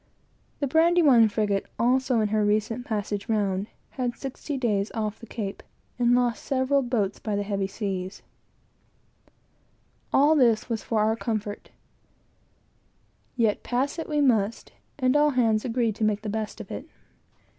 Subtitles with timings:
[0.61, 2.43] The Brandywine frigate, also, in her
[2.83, 5.61] passage round, had sixty days off the Cape,
[5.99, 8.09] and lost several boats by the heavy sea.
[10.11, 11.69] All this was for our comfort;
[13.35, 16.87] yet pass it we must; and all hands agreed to make the best of it.